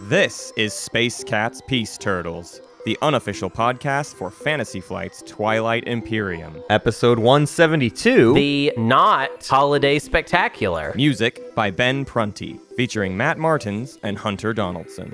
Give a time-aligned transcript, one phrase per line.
[0.00, 6.62] This is Space Cats Peace Turtles, the unofficial podcast for Fantasy Flight's Twilight Imperium.
[6.70, 10.92] Episode 172 The not holiday spectacular.
[10.94, 15.12] Music by Ben Prunty, featuring Matt Martins and Hunter Donaldson.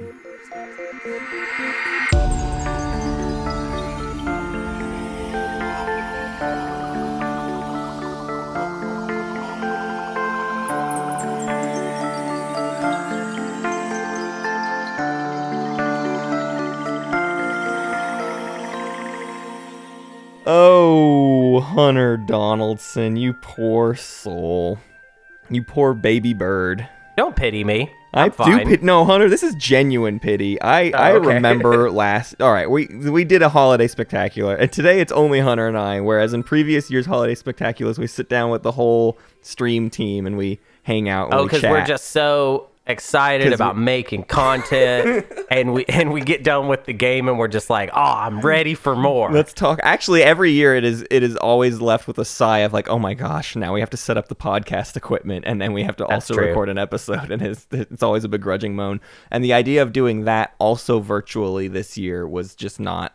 [20.46, 24.78] Oh, Hunter Donaldson, you poor soul.
[25.50, 26.88] You poor baby bird.
[27.16, 27.92] Don't pity me.
[28.14, 28.66] I I'm do fine.
[28.66, 28.84] pity.
[28.84, 30.60] No, Hunter, this is genuine pity.
[30.60, 31.26] I oh, I okay.
[31.34, 32.40] remember last.
[32.40, 36.00] All right, we we did a holiday spectacular, and today it's only Hunter and I.
[36.00, 40.36] Whereas in previous years' holiday spectaculars, we sit down with the whole stream team and
[40.38, 41.26] we hang out.
[41.30, 41.70] And Oh, because chat.
[41.70, 46.84] we're just so excited about we- making content, and we and we get done with
[46.84, 49.32] the game, and we're just like, oh, I'm ready for more.
[49.32, 49.80] Let's talk.
[49.82, 52.98] Actually, every year it is it is always left with a sigh of like, oh
[52.98, 55.96] my gosh, now we have to set up the podcast equipment, and then we have
[55.96, 56.46] to That's also true.
[56.48, 59.00] record an episode, and it's it's always a begrudging moan.
[59.30, 63.14] And the idea of doing that also virtually this year was just not.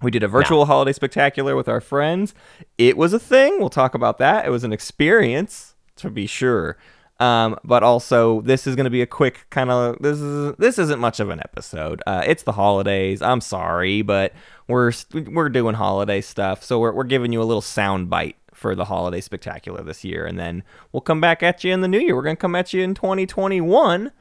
[0.00, 2.32] We did a virtual holiday spectacular with our friends.
[2.78, 3.58] It was a thing.
[3.58, 4.46] We'll talk about that.
[4.46, 6.76] It was an experience to be sure.
[7.20, 10.78] Um, but also this is going to be a quick kind of this is this
[10.78, 12.00] isn't much of an episode.
[12.06, 13.20] Uh, it's the holidays.
[13.22, 14.32] I'm sorry, but
[14.68, 14.92] we're
[15.32, 18.84] we're doing holiday stuff, so we're we're giving you a little sound bite for the
[18.84, 22.14] holiday spectacular this year, and then we'll come back at you in the new year.
[22.14, 24.12] We're gonna come at you in 2021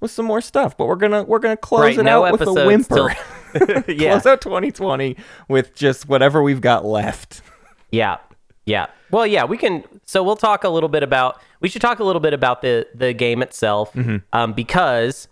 [0.00, 2.48] with some more stuff, but we're gonna we're gonna close Right, it no out with
[2.48, 2.94] a whimper.
[2.94, 3.10] till-
[3.88, 5.16] yeah, Close out 2020
[5.48, 7.42] with just whatever we've got left.
[7.90, 8.18] yeah,
[8.66, 8.86] yeah.
[9.10, 9.84] Well, yeah, we can.
[10.06, 11.40] So we'll talk a little bit about.
[11.60, 14.16] We should talk a little bit about the the game itself, Mm-hmm.
[14.32, 15.28] um, because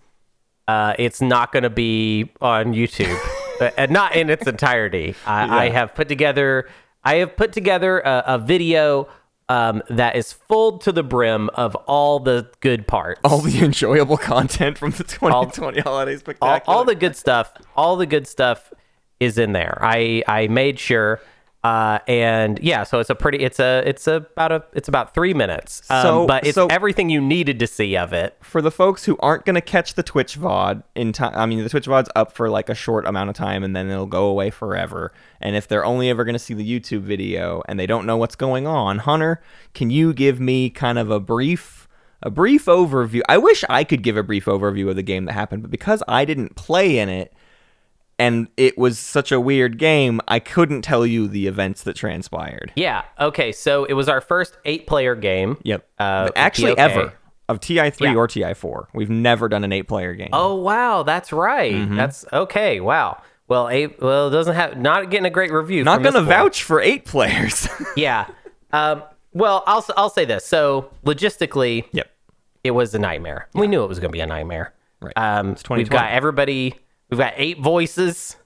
[0.67, 3.17] uh, it's not going to be on YouTube,
[3.61, 5.15] uh, and not in its entirety.
[5.27, 6.69] I, I have put together.
[7.05, 9.09] I have put together a, a video
[9.49, 13.21] um, that is full to the brim of all the good parts.
[13.25, 16.77] All the enjoyable content from the 2020 holiday all, spectacular.
[16.77, 18.72] all the good stuff all the good stuff
[19.21, 21.21] is in there i i made sure
[21.65, 25.13] uh and yeah so it's a pretty it's a it's a, about a it's about
[25.13, 28.63] three minutes um, So- but it's so- everything you needed to see of it for
[28.63, 31.69] the folks who aren't going to catch the Twitch VOD in time, I mean, the
[31.69, 34.51] Twitch VOD's up for like a short amount of time and then it'll go away
[34.51, 35.13] forever.
[35.41, 38.17] And if they're only ever going to see the YouTube video and they don't know
[38.17, 39.43] what's going on, Hunter,
[39.75, 41.89] can you give me kind of a brief,
[42.23, 43.21] a brief overview?
[43.29, 46.03] I wish I could give a brief overview of the game that happened, but because
[46.09, 47.33] I didn't play in it
[48.19, 52.73] and it was such a weird game, I couldn't tell you the events that transpired.
[52.77, 55.89] yeah okay so it was our first eight player game Yep.
[55.99, 56.78] uh actually, TOK.
[56.78, 57.12] ever
[57.49, 58.15] of TI3 Yeah.
[58.15, 60.31] or TI4, we've never done an eight player game.
[60.33, 61.97] oh wow that's right Mm-hmm.
[61.97, 66.03] that's okay wow well eight well it doesn't have not getting a great review Not
[66.03, 67.67] going to vouch for eight players.
[67.97, 68.27] yeah
[68.73, 69.03] um
[69.33, 72.11] well i'll i'll say this so logistically yep.
[72.65, 73.49] it was a nightmare.
[73.55, 74.75] We knew it was going to be a nightmare.
[75.01, 75.12] Right.
[75.17, 76.75] Um, It's we've got everybody.
[77.11, 78.37] We've got eight voices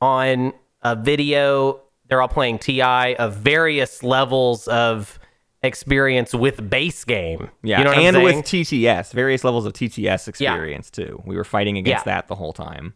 [0.00, 1.80] on a video.
[2.08, 5.18] They're all playing TI of various levels of
[5.62, 7.50] experience with base game.
[7.62, 8.36] Yeah, you know and with?
[8.44, 11.20] TTS, various levels of TTS experience too.
[11.26, 12.14] We were fighting against Yeah.
[12.14, 12.94] that the whole time.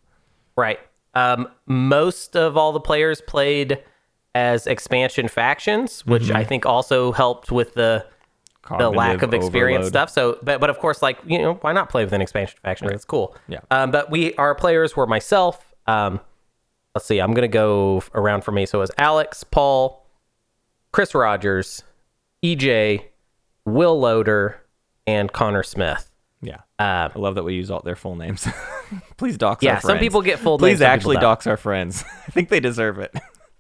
[0.57, 0.79] right.
[1.15, 3.83] Um, most of all the players played
[4.35, 6.37] as expansion factions, which Mm-hmm.
[6.37, 8.07] I think also helped with the
[8.79, 9.93] the lack of experience overload.
[9.93, 10.11] stuff.
[10.11, 12.89] So, but but of course, like you know, why not play with an expansion faction?
[12.91, 13.37] It's cool.
[13.49, 13.61] Yeah.
[13.71, 15.65] Um, but we our players were myself.
[15.87, 16.21] Um,
[16.95, 17.19] let's see.
[17.21, 18.67] I'm gonna go around for me.
[18.67, 20.07] So it was Alex, Paul,
[20.93, 21.83] Chris Rogers,
[22.45, 23.05] EJ,
[23.65, 24.61] Will Loader,
[25.07, 26.09] and Connor Smith.
[26.45, 28.49] Yeah, Uh, I love that we use all their full names.
[29.17, 32.03] Please dox Yeah, some people get full Please names, actually dox our friends.
[32.27, 33.15] I think they deserve it.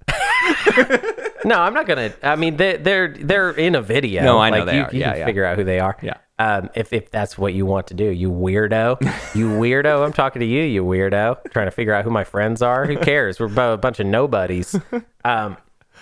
[1.44, 2.12] no, I'm not gonna.
[2.22, 4.22] I mean, they, they're they're in a video.
[4.22, 4.90] No, I know like, they you, are.
[4.92, 5.26] You Yeah, can yeah.
[5.26, 5.96] figure out who they are.
[6.02, 6.16] Yeah.
[6.38, 9.00] Um, if if that's what you want to do, you weirdo,
[9.34, 10.04] you weirdo.
[10.04, 11.38] I'm talking to you, you weirdo.
[11.52, 12.84] Trying to figure out who my friends are.
[12.86, 13.38] Who cares?
[13.38, 14.74] We're a bunch of nobodies.
[15.24, 15.56] Um,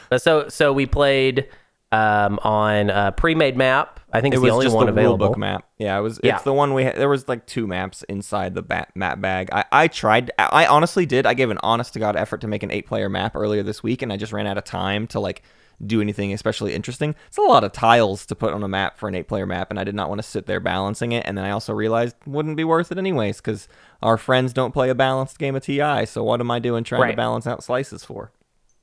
[0.09, 1.47] but so so we played
[1.93, 4.00] um on a pre-made map.
[4.13, 5.31] I think It it's was the only just one the available.
[5.31, 5.69] rulebook map.
[5.79, 6.19] Yeah, it was.
[6.23, 6.35] Yeah.
[6.35, 6.97] It's the one we had.
[6.97, 9.49] There was like two maps inside the bat, map bag.
[9.53, 10.31] I, I tried.
[10.39, 11.27] I honestly did.
[11.27, 13.83] I gave an honest to god effort to make an eight player map earlier this
[13.83, 15.43] week, and I just ran out of time to like
[15.87, 17.15] do anything especially interesting.
[17.29, 19.71] It's a lot of tiles to put on a map for an eight player map,
[19.71, 21.25] and I did not want to sit there balancing it.
[21.25, 23.67] And then I also realized it wouldn't be worth it anyways because
[24.03, 26.05] our friends don't play a balanced game of TI.
[26.05, 28.31] So what am I doing trying to balance out slices for?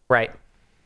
[0.10, 0.32] Right.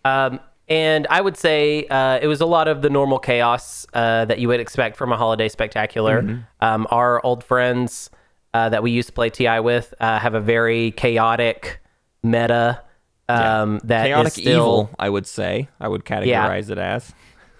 [0.03, 0.39] Um,
[0.71, 4.39] and I would say uh, it was a lot of the normal chaos uh, that
[4.39, 6.21] you would expect from a holiday spectacular.
[6.21, 6.41] Mm-hmm.
[6.61, 8.09] Um, our old friends
[8.53, 11.81] uh, that we used to play TI with uh, have a very chaotic
[12.23, 12.81] meta
[13.27, 15.67] um, that is Chaotic still evil, I would say.
[15.79, 17.13] I would categorize it as.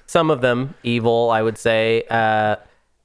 [0.06, 2.04] some of them evil, I would say.
[2.10, 2.56] Uh,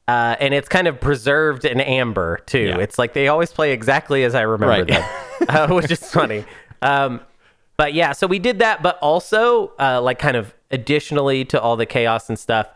[0.08, 2.60] uh, and it's kind of preserved in amber too.
[2.60, 2.78] Yeah.
[2.78, 4.86] It's like they always play exactly as I remember Right.
[4.86, 5.04] them,
[5.48, 6.44] uh, which is funny.
[6.82, 7.22] Um,
[7.76, 11.76] but yeah, so we did that, but also uh, like kind of additionally to all
[11.76, 12.68] the chaos and stuff,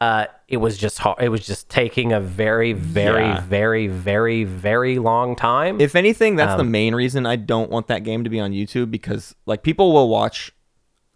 [0.00, 1.20] uh, it was just hard.
[1.20, 3.40] It was just taking a very, very, Yeah.
[3.40, 5.80] very, very, very long time.
[5.80, 8.52] If anything, that's Um, the main reason I don't want that game to be on
[8.52, 10.52] YouTube because like people will watch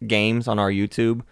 [0.06, 1.23] games on our YouTube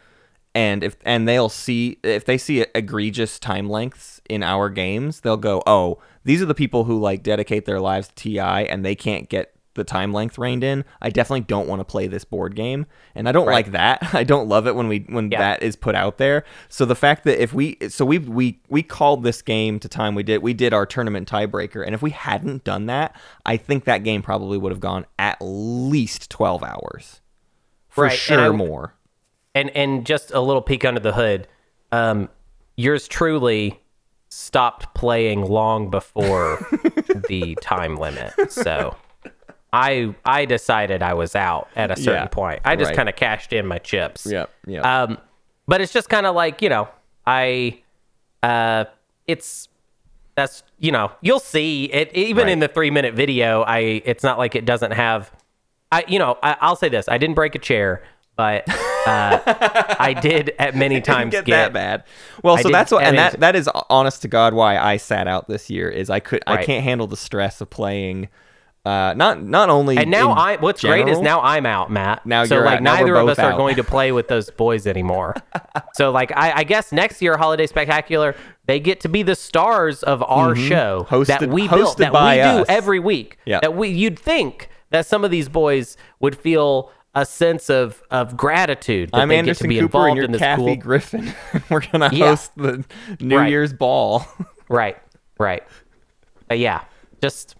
[0.54, 5.36] and if and they'll see if they see egregious time lengths in our games, they'll
[5.36, 8.94] go, "Oh, these are the people who like dedicate their lives to TI and they
[8.96, 10.84] can't get the time length reined in.
[11.00, 13.98] I definitely don't want to play this board game." And I don't like that.
[14.14, 15.38] I don't love it when we when Yeah.
[15.38, 16.44] that is put out there.
[16.68, 20.14] So the fact that if we so we we we called this game to time
[20.14, 23.14] we did we did our tournament tiebreaker and if we hadn't done that,
[23.46, 27.20] I think that game probably would have gone at least 12 hours.
[27.88, 28.94] For Right, and sure I- more.
[29.54, 31.48] and and just a little peek under the hood
[31.92, 32.28] um
[32.76, 33.80] yours truly
[34.28, 36.58] stopped playing long before
[37.28, 38.94] the time limit so
[39.72, 42.96] i i decided i was out at a certain Yeah, point i just right.
[42.96, 44.84] kind of cashed in my chips Yep, yep.
[44.84, 45.18] um
[45.66, 46.88] but it's just kind of like you know
[47.26, 47.80] i
[48.42, 48.84] uh
[49.26, 49.68] it's
[50.34, 54.38] that's you know you'll see it even in the three minute video i it's not
[54.38, 55.30] like it doesn't have
[55.92, 58.02] i you know I, i'll say this i didn't break a chair
[58.36, 58.68] but
[59.06, 59.38] uh
[59.98, 62.04] i did at many times get, get, that bad.
[62.42, 65.26] Well, I so that's what, and that that is honest to God why I sat
[65.28, 68.28] out this year is I could I can't handle the stress of playing.
[68.82, 72.24] Uh, not not only and now I what's great is now I'm out, Matt.
[72.24, 72.82] Now so you're like out.
[72.82, 75.34] Neither of us are going to play with those boys anymore.
[75.94, 78.34] so like I, I guess next year holiday spectacular
[78.64, 81.44] they get to be the stars of our show that Mm-hmm.
[81.44, 82.66] Hosted- we built that we us.
[82.66, 83.36] do every week.
[83.44, 83.60] Yeah.
[83.60, 88.34] That we you'd think that some of these boys would feel a sense of of
[88.34, 90.62] gratitude that I'm they Anderson get to be Cooper involved and you're in this Kathy
[90.64, 91.34] cool Griffin.
[91.70, 92.28] We're gonna Yeah.
[92.30, 92.82] host the
[93.20, 93.50] New Right.
[93.50, 94.26] Year's ball.
[94.70, 94.96] Right,
[95.36, 95.64] right.
[96.48, 96.84] But yeah,
[97.20, 97.56] just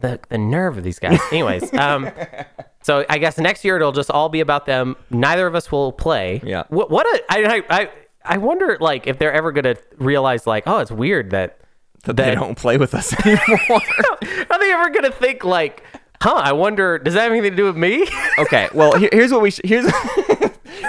[0.00, 1.20] the the nerve of these guys.
[1.30, 2.10] Anyways, um,
[2.82, 4.96] so I guess next year it'll just all be about them.
[5.10, 6.40] Neither of us will play.
[6.44, 6.64] Yeah.
[6.68, 7.90] What what a I I
[8.24, 11.58] I, wonder like if they're ever gonna realize like oh it's weird that
[12.04, 13.48] that they don't play with us anymore.
[14.50, 15.82] are they ever gonna think like
[16.20, 18.06] huh I wonder does that have anything to do with me?
[18.38, 19.90] okay, well here, here's what we sh- here's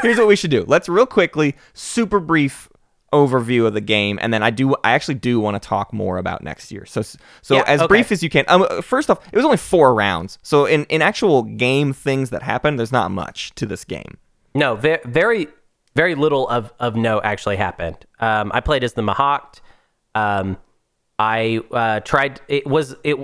[0.01, 0.63] here's what we should do.
[0.67, 2.69] Let's real quickly, super brief
[3.13, 6.17] overview of the game, and then I do I actually do want to talk more
[6.17, 6.85] about next year.
[6.85, 7.17] So so
[7.55, 7.87] Yeah, as okay.
[7.87, 8.43] brief as you can.
[8.47, 12.43] Um, first off, it was only four rounds, so in in actual game things that
[12.43, 14.17] happen, there's not much to this game.
[14.55, 15.47] No, very, very,
[15.95, 18.05] very little of of no actually happened.
[18.19, 19.61] Um, I played as the Mahact.
[20.15, 20.57] Um,
[21.19, 22.41] I uh, tried.
[22.47, 23.15] It was it.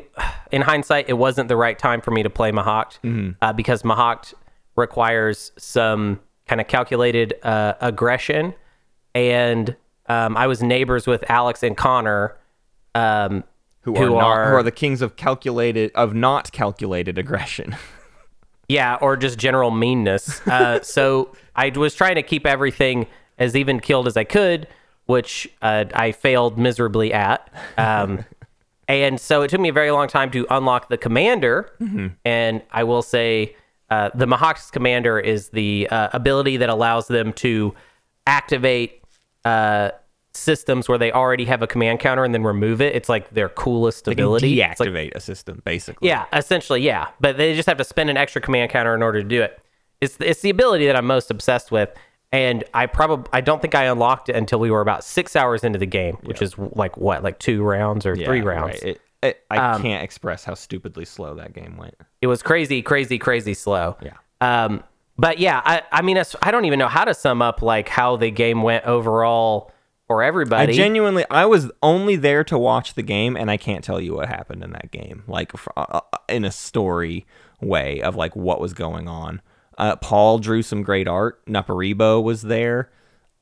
[0.52, 3.00] In hindsight, it wasn't the right time for me to play Mahact
[3.42, 4.34] uh, because Mahact
[4.76, 8.54] requires some kind of calculated uh, aggression,
[9.16, 9.76] and
[10.08, 12.36] um, I was neighbors with Alex and Connor.
[12.96, 13.44] Um,
[13.82, 17.76] Who, Who are, not, are- who are the kings of calculated of not calculated aggression?
[18.72, 20.46] Yeah, or just general meanness.
[20.48, 23.08] Uh, so I was trying to keep everything
[23.40, 24.68] as even killed as I could,
[25.08, 27.52] which uh, I failed miserably at.
[27.80, 28.26] Um,
[28.88, 31.72] and so it took me a very long time to unlock the commander.
[32.24, 33.56] And I will say
[33.90, 37.74] uh, the Mahact's commander is the uh, ability that allows them to
[38.28, 38.99] activate
[39.46, 39.92] uh,
[40.34, 42.96] systems where they already have a command counter and then remove it.
[42.96, 44.56] It's like their coolest They can ability.
[44.60, 46.08] Like deactivate a system, basically.
[46.08, 47.08] yeah, essentially, yeah.
[47.20, 49.60] But they just have to spend an extra command counter in order to do it.
[50.02, 51.90] It's it's the ability that I'm most obsessed with,
[52.32, 55.64] and I probably I don't think I unlocked it until we were about six hours
[55.64, 58.76] into the game, which is like what, like two rounds or Yeah, three rounds.
[58.82, 58.84] right.
[58.96, 61.96] It, it, I Um, can't express how stupidly slow that game went.
[62.22, 63.98] It was crazy, crazy, crazy slow.
[64.02, 64.14] Yeah.
[64.40, 64.84] Um,
[65.20, 68.16] but yeah, I I mean, I don't even know how to sum up like how
[68.16, 69.72] the game went overall
[70.08, 70.74] for everybody.
[70.74, 74.16] I genuinely, I was only there to watch the game, and I can't tell you
[74.16, 77.28] what happened in that game, like uh, uh, in a story
[77.62, 79.42] way of like what was going on.
[79.78, 81.46] Uh, Paul drew some great art.
[81.46, 82.90] Naparibo was there.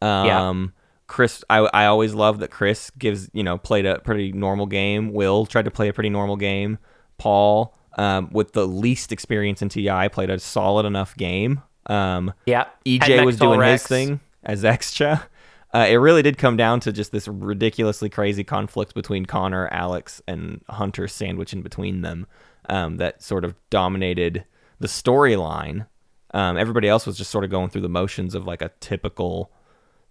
[0.01, 0.73] Um,
[1.07, 5.13] Chris, I, I always love that Chris gives you know played a pretty normal game.
[5.13, 6.79] Will tried to play a pretty normal game.
[7.17, 11.61] Paul, um, with the least experience in TI, played a solid enough game.
[11.87, 13.83] Um, yeah, EJ was doing Rex.
[13.83, 15.27] his thing as extra.
[15.73, 20.21] Uh, it really did come down to just this ridiculously crazy conflict between Connor, Alex,
[20.27, 22.25] and Hunter sandwich in between them
[22.69, 24.45] um, that sort of dominated
[24.79, 25.87] the storyline.
[26.33, 29.51] Um, everybody else was just sort of going through the motions of like a typical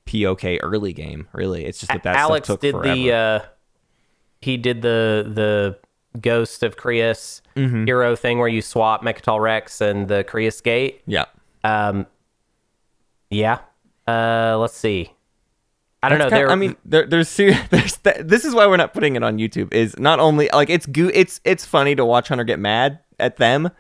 [0.07, 1.29] POK early game.
[1.33, 2.95] Really, it's just that that Alex did forever.
[2.95, 3.41] the uh
[4.41, 5.79] he did the the
[6.21, 7.87] Ghost of Creuss Mm-hmm.
[7.87, 11.01] hero thing where you swap Mecatol Rex and the Creuss Gate.
[11.07, 11.25] yeah.
[11.65, 12.07] Um
[13.31, 13.59] yeah.
[14.07, 15.13] Uh let's see.
[16.03, 16.25] I don't know.
[16.27, 17.35] Kinda- There I mean, there, there's
[17.71, 19.73] there's th- this is why we're not putting it on YouTube.
[19.75, 23.37] Is not only like it's goo, it's it's funny to watch Hunter get mad at
[23.39, 23.71] them.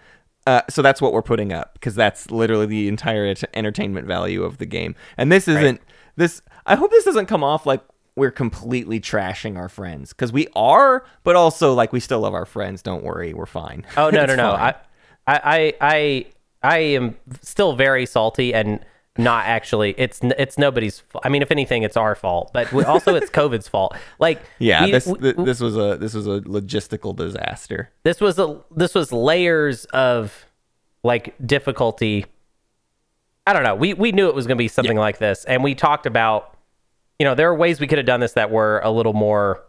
[0.47, 4.43] Uh, so that's what we're putting up because that's literally the entire ent- entertainment value
[4.45, 4.95] of the game.
[5.17, 5.81] And this isn't
[6.17, 6.41] this.
[6.67, 7.83] I hope this doesn't come off like
[8.17, 12.47] we're completely trashing our friends because we are, but also like we still love our
[12.47, 12.83] friends.
[12.83, 13.87] Don't worry, we're fine.
[13.97, 14.53] Oh no, no, no.
[14.53, 14.75] I,
[15.27, 16.27] I, I,
[16.63, 18.81] I, am still very salty and
[19.19, 19.95] not actually.
[19.99, 21.03] It's it's nobody's.
[21.23, 22.51] I mean, if anything, it's our fault.
[22.55, 23.95] But we, also, it's COVID's fault.
[24.19, 27.91] Like, yeah, we- this we- this was a this was a logistical disaster.
[28.03, 30.47] this was a this was layers of
[31.03, 32.27] like difficulty.
[33.47, 33.75] I don't know.
[33.75, 36.56] We we knew it was going to be something like this, and we talked about.
[37.19, 39.63] You know, there are ways we could have done this that were a little more.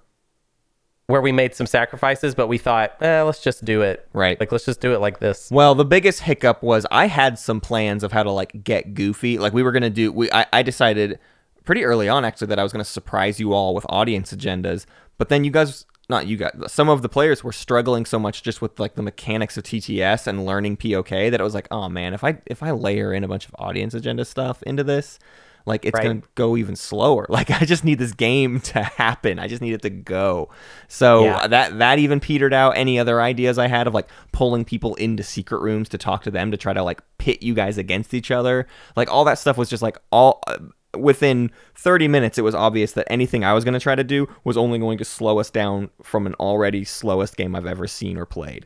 [1.08, 4.10] Where we made some sacrifices, but we thought, eh, let's just do it.
[4.12, 4.38] Right.
[4.38, 5.50] Like, let's just do it like this.
[5.50, 9.38] Well, the biggest hiccup was I had some plans of how to like get goofy.
[9.38, 10.12] Like we were gonna do.
[10.12, 11.18] We I, I decided
[11.64, 14.86] pretty early on actually that I was gonna surprise you all with audience agendas.
[15.18, 18.44] But then you guys, not you guys, some of the players were struggling so much
[18.44, 21.88] just with like the mechanics of TTS and learning POK that it was like, oh
[21.88, 25.20] man, if I if I layer in a bunch of audience agenda stuff into this.
[25.68, 26.04] Like it's Right.
[26.08, 27.26] gonna go even slower.
[27.38, 29.38] Like I just need this game to happen.
[29.38, 30.50] I just need it to go.
[30.88, 31.46] So Yeah.
[31.48, 35.22] that that even petered out any other ideas I had of like pulling people into
[35.24, 38.32] secret rooms to talk to them to try to like pit you guys against each
[38.32, 38.66] other.
[38.96, 40.58] Like all that stuff was just like all uh,
[40.98, 44.28] within 30 minutes it was obvious that anything I was going to try to do
[44.46, 48.18] was only going to slow us down from an already slowest game I've ever seen
[48.18, 48.66] or played.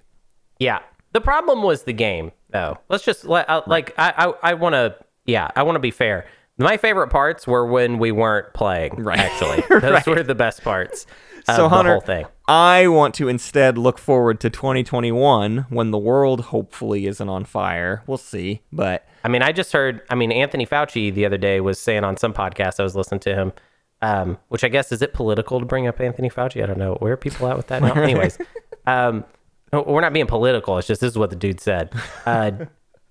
[0.59, 0.79] Yeah.
[1.13, 2.77] The problem was the game, though.
[2.87, 5.91] Let's just let uh, like I I, I want to yeah I want to be
[5.91, 6.25] fair.
[6.61, 8.95] My favorite parts were when we weren't playing.
[9.03, 9.19] Right.
[9.19, 10.07] Actually, those Right.
[10.07, 11.05] were the best parts.
[11.47, 12.25] Of so the Hunter, whole thing.
[12.47, 18.03] I want to instead look forward to 2021 when the world hopefully isn't on fire.
[18.05, 20.01] We'll see, but I mean, I just heard.
[20.09, 23.21] I mean, Anthony Fauci the other day was saying on some podcast I was listening
[23.21, 23.53] to him,
[24.03, 26.61] um, which I guess is it political to bring up Anthony Fauci?
[26.61, 26.93] I don't know.
[26.99, 27.93] Where are people at with that now?
[27.95, 28.37] Anyways,
[28.85, 29.25] um,
[29.73, 30.77] we're not being political.
[30.77, 31.91] It's just this is what the dude said.
[32.25, 32.51] Uh,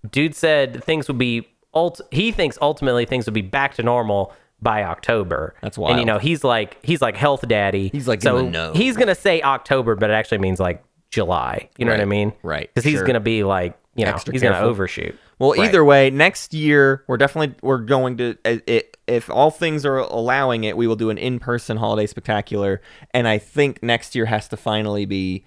[0.09, 1.49] dude said things would be.
[1.75, 5.55] Ult- he thinks ultimately things will be back to normal by October.
[5.63, 5.91] That's why.
[5.91, 7.89] And you know he's like he's like health daddy.
[7.93, 8.73] He's like so know.
[8.73, 11.69] he's gonna say October, but it actually means like July.
[11.79, 12.33] You know what I mean?
[12.43, 12.69] Right.
[12.73, 13.07] Because he's Sure.
[13.07, 15.17] gonna be like you know Extra he's gonna overshoot.
[15.39, 15.69] Well, Right.
[15.69, 20.65] either way, next year we're definitely we're going to it, if all things are allowing
[20.65, 22.81] it, we will do an in-person holiday spectacular,
[23.15, 25.45] and I think next year has to finally be.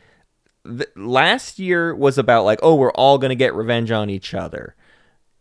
[0.65, 4.75] th- last year was about like, oh, we're all gonna get revenge on each other,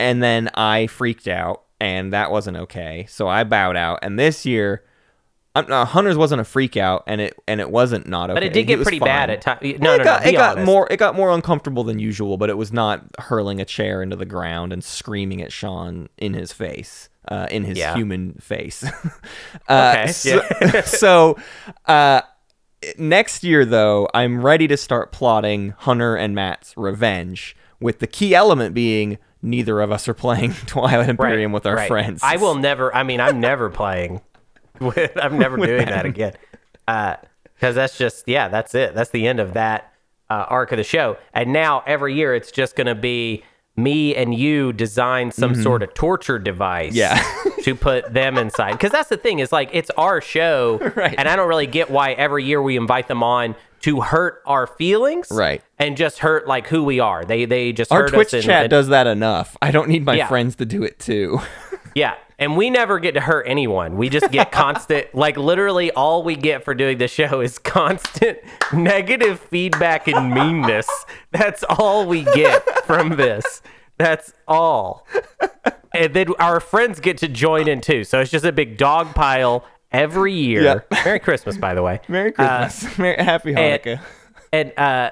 [0.02, 4.00] and then I freaked out, and that wasn't okay, so I bowed out.
[4.02, 4.84] And this year,
[5.54, 8.36] I'm, uh, Hunters wasn't a freak out, and it and it wasn't not okay.
[8.36, 9.06] But it did get pretty fine.
[9.06, 9.60] bad at times.
[9.62, 10.28] No, it no, got, no.
[10.28, 13.64] It got more it got more uncomfortable than usual, but it was not hurling a
[13.64, 17.94] chair into the ground and screaming at Sean in his face, uh, in his Yeah.
[17.94, 18.82] human face.
[19.68, 20.42] uh, Okay, So,
[20.84, 21.36] so,
[21.86, 22.22] uh,
[22.96, 28.34] next year, though, I'm ready to start plotting Hunter and Matt's revenge, with the key
[28.34, 31.88] element being neither of us are playing Twilight Imperium with our right.
[31.88, 32.20] friends.
[32.22, 32.94] I will never.
[32.94, 34.20] I mean, I'm never playing
[34.80, 35.12] with.
[35.20, 36.34] I'm never doing that again.
[36.86, 38.94] Because that's just yeah, that's it.
[38.94, 39.92] That's the end of that
[40.30, 41.16] uh, arc of the show.
[41.34, 43.44] And now every year it's just going to be
[43.76, 46.94] me and you design some sort of torture device.
[46.94, 47.48] Mm-hmm.
[47.48, 47.52] Yeah.
[47.62, 48.72] to put them inside.
[48.72, 51.14] Because that's the thing is like it's our show, Right.
[51.16, 54.66] and I don't really get why every year we invite them on to hurt our
[54.66, 55.62] feelings, Right.
[55.78, 57.24] And just hurt like who we are.
[57.24, 59.56] They they just Our hurt Twitch us and- chat and- does that enough.
[59.60, 60.28] I don't need my Yeah.
[60.28, 61.40] friends to do it too.
[61.94, 62.14] Yeah.
[62.38, 63.98] And we never get to hurt anyone.
[63.98, 68.38] We just get constant, like literally all we get for doing the show is constant
[68.72, 70.88] negative feedback and meanness.
[71.32, 73.60] That's all we get from this.
[73.98, 75.06] That's all.
[75.94, 78.04] And then our friends get to join in too.
[78.04, 80.62] So it's just a big dog pile every year.
[80.62, 80.80] Yeah.
[81.04, 82.00] Merry Christmas, by the way.
[82.08, 82.98] Merry Christmas.
[82.98, 84.00] Merry, happy and- Hanukkah.
[84.52, 85.10] And uh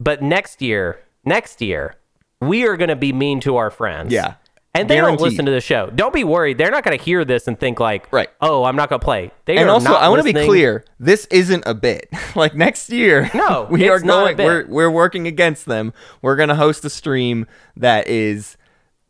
[0.00, 1.94] but next year, next year,
[2.40, 4.12] we are gonna be mean to our friends.
[4.12, 4.34] Yeah.
[4.72, 5.90] And they don't listen to the show.
[5.90, 6.56] Don't be worried.
[6.56, 8.28] They're not going to hear this and think like, Right.
[8.40, 9.32] oh, I'm not going to play.
[9.44, 12.08] They and are also, not I want to be clear: this isn't a bit.
[12.36, 14.36] like next year, No, we are not a going.
[14.36, 14.46] bit.
[14.46, 15.92] We're we're working against them.
[16.22, 18.56] We're gonna host a stream that is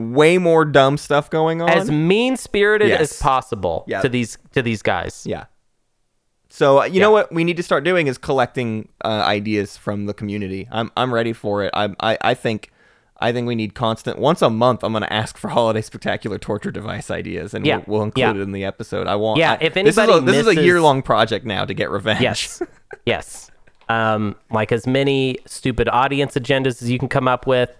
[0.00, 1.69] way more dumb stuff going on.
[1.69, 3.00] as mean spirited Yes.
[3.00, 4.00] as possible Yeah.
[4.00, 5.25] to these to these guys.
[5.26, 5.45] yeah.
[6.49, 10.07] So uh, you know what we need to start doing is collecting uh, ideas from
[10.07, 10.69] the community.
[10.73, 11.71] I'm I'm ready for it.
[11.75, 12.71] I I, I think
[13.23, 14.19] I think we need constant.
[14.19, 17.76] Once a month, I'm going to ask for holiday spectacular torture device ideas, and Yeah.
[17.76, 18.30] we'll, we'll include Yeah.
[18.30, 19.07] it in the episode.
[19.07, 19.38] I want.
[19.38, 21.64] Yeah, I- if this is a, anybody this is a misses- year long project now
[21.66, 22.23] to get revenge.
[22.23, 22.62] Yes.
[23.07, 23.50] yes.
[23.90, 27.71] Um, like as many stupid audience agendas as you can come up with.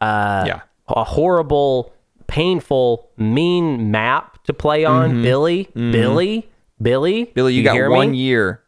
[0.00, 0.60] Uh, Yeah.
[0.88, 1.92] A horrible,
[2.26, 5.22] painful, mean map to play on.
[5.22, 6.48] Billy, Billy,
[6.80, 7.24] Billy.
[7.24, 7.32] Mm-hmm.
[7.34, 8.18] Billy, you, got one me?
[8.18, 8.62] year.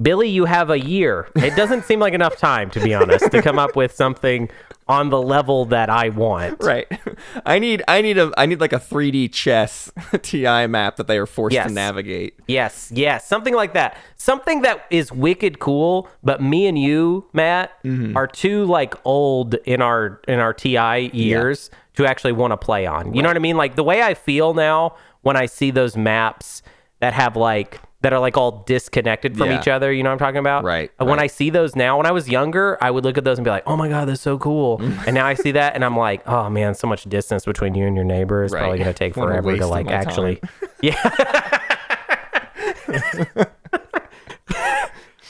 [0.00, 1.28] Billy, you have a year.
[1.36, 4.50] It doesn't seem like enough time, to be honest, to come up with something
[4.88, 6.62] on the level that I want.
[6.62, 6.86] Right.
[7.46, 7.82] I need.
[7.88, 8.32] I need a.
[8.36, 9.90] I need like a 3D chess
[10.22, 11.66] TI map that they are forced Yes.
[11.68, 12.34] to navigate.
[12.46, 13.96] Yes, yes, something like that.
[14.16, 18.16] Something that is wicked cool, but me and you, Matt, Mm-hmm.
[18.16, 22.86] are too like old in our in our TI years to actually want to play
[22.86, 23.14] on.
[23.14, 23.56] You know what I mean?
[23.56, 26.62] Like the way I feel now when I see those maps
[27.00, 29.58] that have like that are like all disconnected from Yeah.
[29.58, 30.64] each other, you know what I'm talking about?
[30.64, 31.20] Right, When right.
[31.20, 33.50] I see those now, when I was younger, I would look at those and be
[33.50, 36.22] like, "Oh my god, that's so cool." and now I see that and I'm like,
[36.28, 38.60] "Oh man, so much distance between you and your neighbor is Right.
[38.60, 40.40] probably going to take forever to like actually."
[40.82, 40.94] Yeah.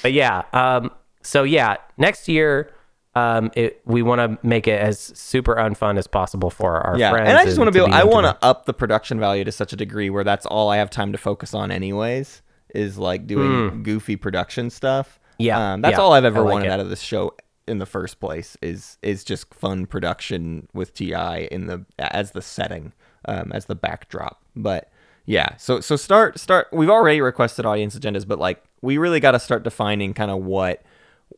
[0.02, 0.90] but yeah, um,
[1.22, 2.70] so yeah, next year,
[3.14, 7.10] um, it, we want to make it as super unfun as possible for our Yeah,
[7.10, 7.28] friends.
[7.30, 7.78] and I just want to be.
[7.78, 10.68] Able, I want to up the production value to such a degree where that's all
[10.68, 12.42] I have time to focus on, anyways.
[12.76, 15.18] Is like doing goofy production stuff.
[15.38, 16.70] Yeah, um, that's yeah, all I've ever like wanted it.
[16.70, 17.34] out of this show
[17.66, 18.56] in the first place.
[18.62, 22.92] Is is just fun production with Ti in the as the setting,
[23.24, 24.42] um, as the backdrop.
[24.54, 24.90] But
[25.24, 26.68] yeah, so so start start.
[26.72, 30.44] We've already requested audience agendas, but like we really got to start defining kind of
[30.44, 30.82] what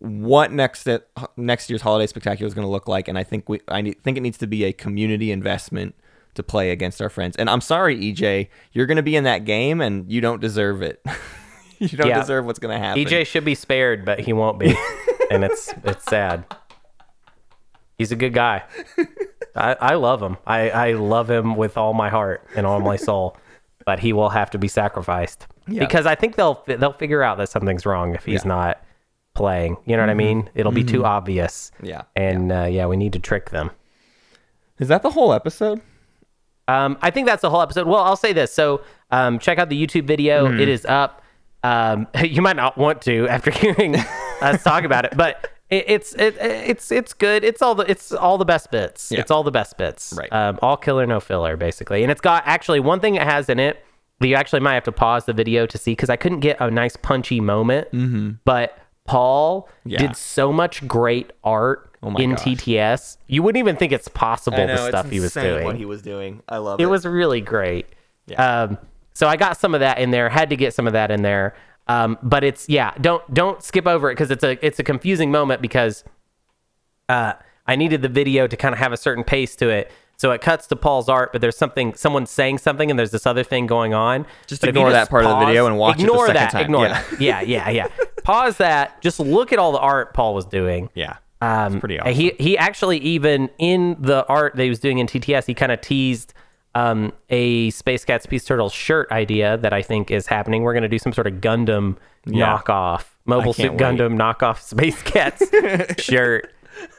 [0.01, 0.89] what next
[1.37, 4.03] next year's holiday spectacular is going to look like, and I think we I need,
[4.03, 5.95] think it needs to be a community investment
[6.39, 7.37] to play against our friends.
[7.37, 10.81] And I'm sorry, EJ, you're going to be in that game, and you don't deserve
[10.83, 11.05] it.
[11.79, 12.19] you don't Yeah.
[12.21, 13.05] deserve what's going to happen.
[13.05, 14.75] EJ should be spared, but he won't be,
[15.31, 16.45] and it's it's sad.
[17.97, 18.63] He's a good guy.
[19.57, 20.37] I, I love him.
[20.47, 23.37] I, I love him with all my heart and all my soul,
[23.85, 25.81] but he will have to be sacrificed Yeah.
[25.81, 28.39] because I think they'll they'll figure out that something's wrong if he's Yeah.
[28.41, 28.49] Mm-hmm.
[28.49, 28.85] not
[29.35, 29.77] playing.
[29.85, 30.49] You know what I mean?
[30.55, 31.73] It'll be too obvious.
[31.83, 32.03] Yeah.
[32.15, 33.71] and Uh, yeah, we need to trick them.
[34.79, 35.81] Is that the whole episode?
[36.69, 37.87] Um, I think that's the whole episode.
[37.87, 38.53] Well, I'll say this.
[38.53, 40.49] So um, check out the YouTube video.
[40.53, 40.61] Hmm.
[40.61, 41.23] It is up.
[41.65, 46.15] Um, you might not want to after hearing us talk about it, but it, it's
[46.15, 47.43] it, it's it's good.
[47.45, 49.11] It's all the it's all the best bits.
[49.11, 49.21] Yeah.
[49.21, 50.15] It's all the best bits.
[50.17, 50.33] Right.
[50.33, 52.03] Um, all killer, no filler, basically.
[52.03, 53.83] And it's got actually one thing it has in it
[54.21, 56.61] that you actually might have to pause the video to see because I couldn't get
[56.61, 57.91] a nice punchy moment.
[57.93, 58.31] Mm-hmm.
[58.45, 59.99] But Paul Yeah.
[59.99, 62.41] did so much great art Oh my in gosh.
[62.45, 63.17] TTS.
[63.27, 66.43] You wouldn't even think it's possible the stuff he was doing What he was doing,
[66.49, 66.87] I love it it.
[66.87, 67.87] was really great.
[68.27, 68.63] Yeah.
[68.63, 68.79] Um,
[69.15, 70.29] so I got some of that in there.
[70.29, 71.57] Had to get some of that in there.
[71.89, 72.93] Um, but it's yeah.
[73.01, 76.05] Don't don't skip over it because it's a it's a confusing moment because
[77.09, 77.33] uh,
[77.67, 79.91] I needed the video to kind of have a certain pace to it.
[80.17, 83.25] So it cuts to Paul's art, but there's something someone saying something, and there's this
[83.27, 84.27] other thing going on.
[84.47, 86.27] Just But if you ignore that part of the video and watch it the ignore
[86.27, 86.63] second that, time.
[86.63, 87.03] Ignore Yeah.
[87.11, 87.21] that.
[87.21, 87.89] Yeah, yeah, yeah.
[88.25, 89.01] Pause that.
[89.01, 90.91] Just look at all the art Paul was doing.
[90.95, 92.15] yeah, Um, pretty awesome.
[92.15, 95.71] He he actually even in the art that he was doing in TTS, he kind
[95.73, 96.35] of teased
[96.75, 100.63] um, a Space Cats Peace Turtle shirt idea that I think is happening.
[100.63, 101.97] We're gonna do some sort of Gundam
[102.27, 102.59] Yeah.
[102.59, 103.79] knockoff, Mobile Suit wait.
[103.81, 105.43] Gundam knockoff Space Cats
[106.03, 106.53] shirt.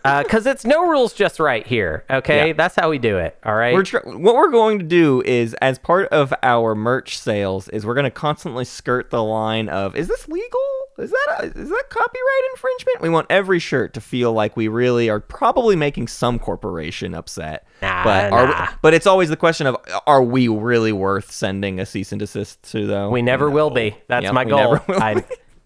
[0.06, 2.04] Uh, because it's no rules, just right here.
[2.10, 2.54] Okay, Yeah.
[2.54, 3.38] that's how we do it.
[3.46, 3.74] All right.
[3.74, 7.86] We're tr- what we're going to do is, as part of our merch sales, is
[7.86, 10.60] we're going to constantly skirt the line of, is this legal?
[10.98, 13.02] Is that a, is that copyright infringement?
[13.02, 17.66] We want every shirt to feel like we really are probably making some corporation upset.
[17.82, 18.62] Nah, but are nah.
[18.62, 22.20] we, but it's always the question of, are we really worth sending a cease and
[22.20, 22.86] desist to?
[22.88, 23.56] Though We never No.
[23.56, 23.96] will be.
[24.08, 24.80] That's Yep, my goal.
[24.90, 25.24] I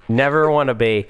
[0.08, 1.08] never want to be.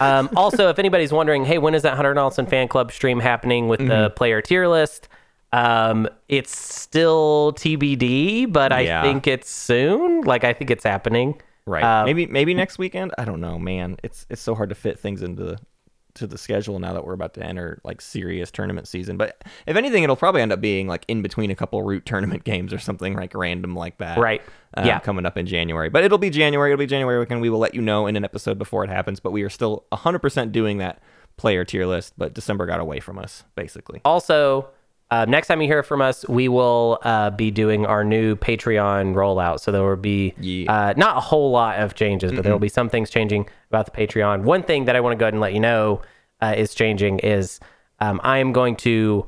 [0.00, 3.68] Um, also, if anybody's wondering, hey, when is that Hunter Nelson fan club stream happening
[3.68, 3.88] with Mm-hmm.
[3.88, 5.08] the player tier list?
[5.52, 9.02] Um, it's still TBD, but I Yeah.
[9.02, 10.22] think it's soon.
[10.22, 11.40] Like I think it's happening.
[11.66, 11.82] Right.
[11.82, 13.12] Uh, maybe maybe next weekend.
[13.18, 13.96] I don't know, man.
[14.02, 15.58] It's it's so hard to fit things into the
[16.16, 19.16] to the schedule now that we're about to enter like serious tournament season.
[19.16, 22.44] But if anything, it'll probably end up being like in between a couple root tournament
[22.52, 24.18] games or something like random like that.
[24.18, 24.42] Right.
[24.74, 24.98] um, Yeah.
[25.00, 26.72] Coming up in January, but it'll be January.
[26.72, 27.40] It'll be January weekend.
[27.40, 29.20] We will let you know in an episode before it happens.
[29.20, 31.00] But we are still 100% doing that
[31.36, 32.14] player tier list.
[32.16, 34.00] But December got away from us, basically.
[34.04, 34.68] Also,
[35.10, 39.14] uh, next time you hear from us, we will uh, be doing our new Patreon
[39.14, 39.60] rollout.
[39.60, 40.72] So there will be Yeah.
[40.88, 43.84] uh, not a whole lot of changes, but there will be some things changing about
[43.86, 44.42] the Patreon.
[44.42, 46.02] One thing that I want to go ahead and let you know
[46.40, 47.60] uh, is changing is
[48.00, 49.24] um, I am going to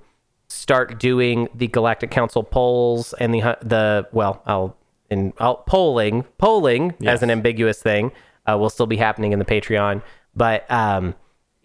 [0.49, 4.77] start doing the Galactic Council polls and the the well, I'll
[5.11, 7.15] in I'll, polling polling Yes.
[7.15, 8.13] as an ambiguous thing
[8.51, 10.03] uh, will still be happening in the Patreon,
[10.35, 11.15] but um,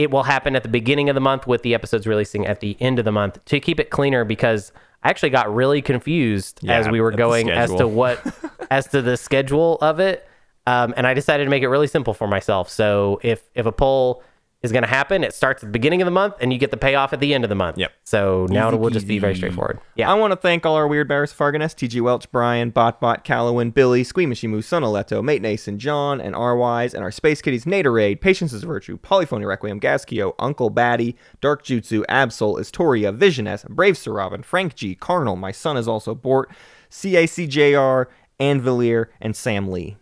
[0.04, 2.78] it will happen at the beginning of the month with the episodes releasing at the
[2.80, 6.78] end of the month to keep it cleaner because I actually got really confused Yeah,
[6.78, 8.22] as we were going as to what
[8.70, 10.28] as to the schedule of it.
[10.66, 12.70] Um, and I decided to make it really simple for myself.
[12.70, 14.24] So if if a poll
[14.63, 16.71] is going to happen, it starts at the beginning of the month and you get
[16.71, 17.78] the payoff at the end of the month.
[17.78, 17.91] Yep.
[18.06, 19.80] So now Easy it will just be very straightforward.
[19.95, 20.10] Yeah.
[20.10, 24.04] I want to thank all our Weird Bears Farganus, TG Welch, Brian, Botbot, Callowin, Billy,
[24.04, 28.97] Squeamishimu, Sonoletto, Mate Nason, John, and R-Wise, and our Space Kitties, Naderade, Patience is Virtue,
[28.97, 34.95] Polyphony Requiem, Gaskio, Uncle Batty, Dark Jutsu, Absol, Istoria, Visioness, Brave Sir Robin, Frank G,
[34.95, 36.49] Carnal, My Son is also Bort,
[36.89, 38.06] CACJR,
[38.39, 39.97] Anvilier, and Sam Lee.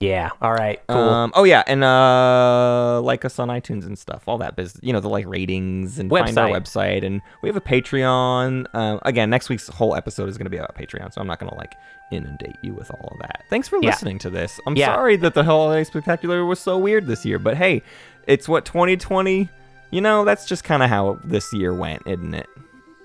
[0.00, 0.30] Yeah.
[0.40, 0.80] All right.
[0.88, 0.96] Cool.
[0.98, 4.80] Um, oh yeah, and uh, like us on iTunes and stuff, all that business.
[4.82, 6.54] You know, the like ratings and find our Website.
[6.62, 8.66] website, and we have a Patreon.
[8.74, 11.38] Um, again, next week's whole episode is going to be about Patreon, so I'm not
[11.38, 11.74] going to like
[12.12, 13.44] inundate you with all of that.
[13.50, 13.90] Thanks for Yeah.
[13.90, 14.58] listening to this.
[14.66, 14.86] I'm Yeah.
[14.94, 17.82] sorry that the holiday spectacular was so weird this year, but hey,
[18.26, 19.48] it's what 2020.
[19.92, 22.46] You know, that's just kind of how this year went, isn't it?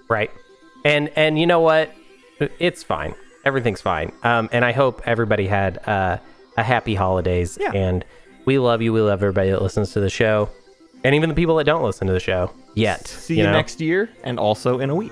[0.07, 0.29] Right.
[0.85, 1.91] And and you know what?
[2.59, 3.15] It's fine.
[3.43, 4.11] Everything's fine.
[4.23, 6.17] Um, and I hope everybody had uh,
[6.57, 7.57] a happy holidays.
[7.59, 7.71] Yeah.
[7.73, 8.05] And
[8.45, 8.93] we love you.
[8.93, 10.49] We love everybody that listens to the show,
[11.03, 13.07] and even the people that don't listen to the show yet.
[13.07, 13.51] See you, know?
[13.51, 15.11] next year, and also in a week.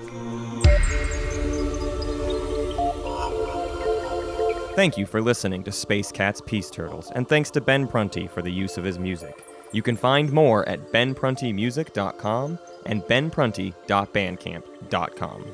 [4.74, 8.42] Thank you for listening to Space Cat's Peace Turtles, and thanks to Ben Prunty for
[8.42, 9.44] the use of his music.
[9.72, 15.44] You can find more at benpruntymusic.com and benprunty.bandcamp.com.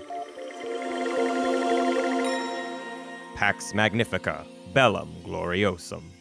[3.35, 6.20] Pax Magnifica, Bellum Gloriosum.